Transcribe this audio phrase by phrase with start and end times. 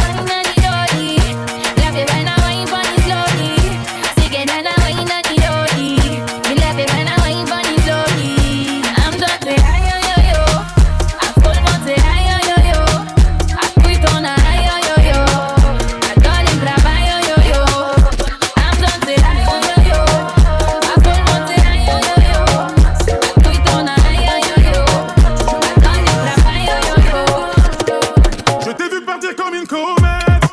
[29.23, 30.45] rebondir comme une comète.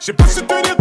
[0.00, 0.76] J'ai pas se tenir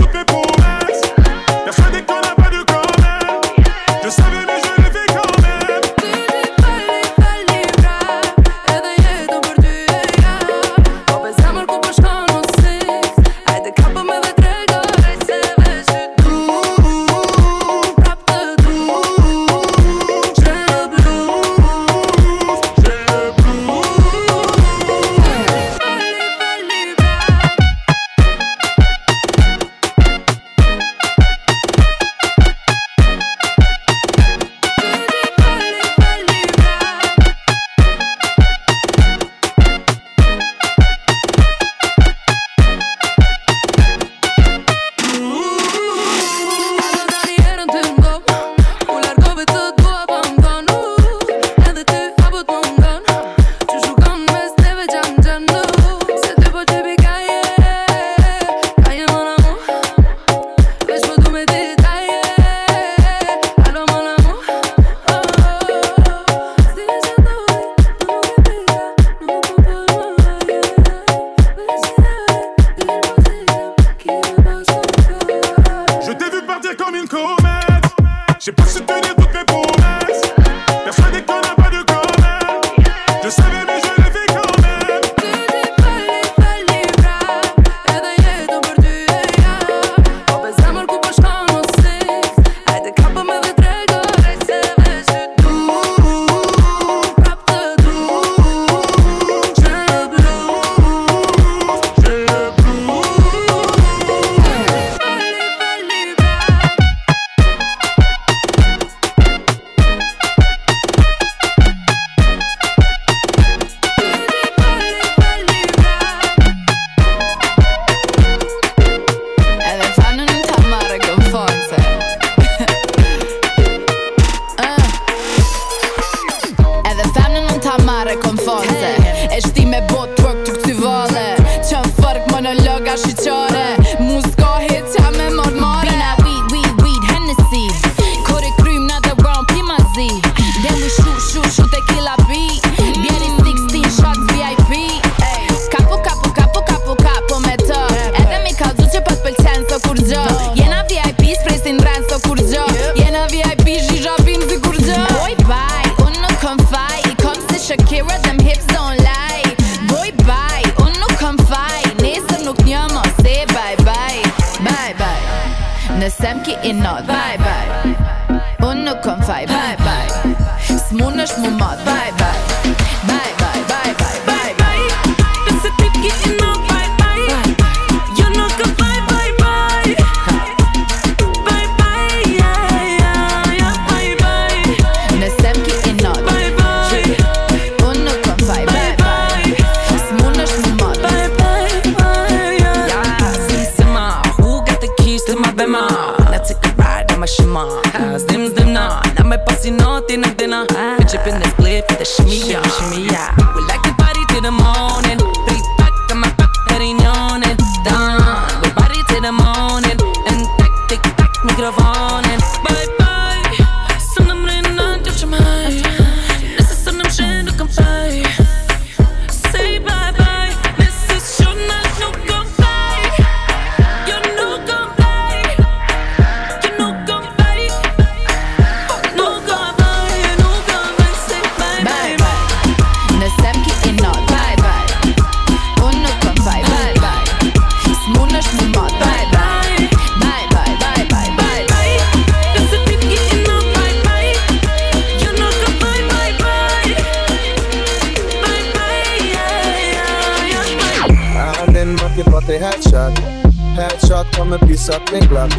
[254.94, 255.52] up Glock.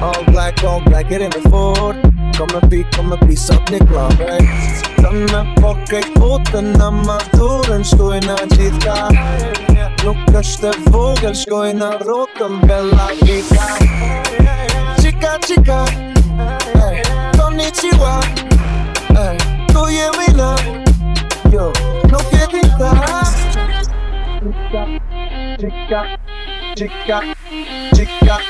[0.00, 1.94] All black, all black, er in de voor.
[2.36, 4.12] Kom en piek, kom en pies op de klap.
[5.02, 9.06] Dan heb ik ik poten aan mijn toren, stoei naar Jitka.
[10.04, 13.64] Lukas de vogel, schooi naar roten, bella Vita.
[14.96, 15.84] Chica, chica,
[16.78, 17.04] hey.
[17.38, 18.18] konnichiwa.
[19.12, 19.36] Hey.
[19.66, 20.54] Tu je mina,
[21.50, 21.70] yo,
[22.08, 23.22] no querida.
[24.70, 26.06] Chica,
[26.74, 27.20] chica, chica,
[27.92, 28.49] chica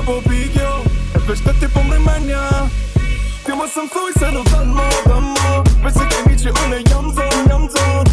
[0.06, 0.68] po pikjo
[1.28, 2.44] Veç të ti po mri menja
[3.46, 5.54] Ti më sëmë thuj se në dhe në dhe më
[5.86, 8.05] Besi të mi që une jam zon, jam zon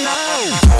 [0.00, 0.71] now.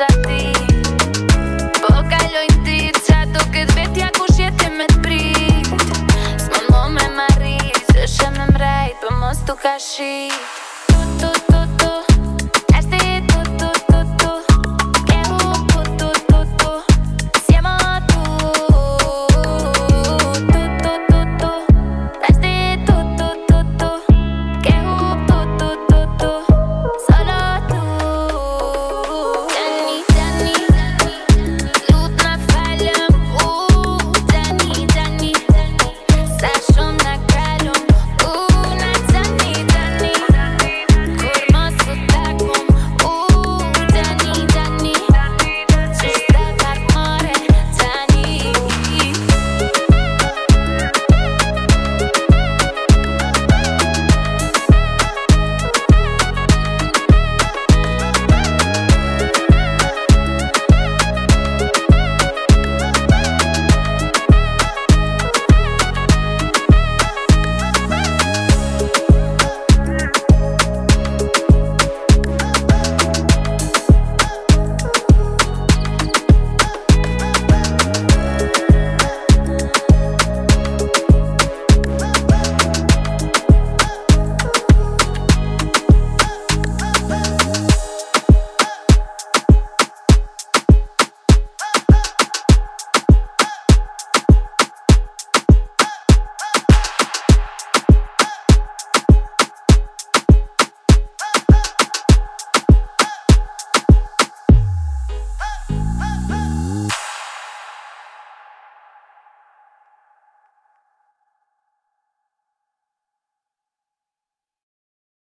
[0.00, 0.37] shut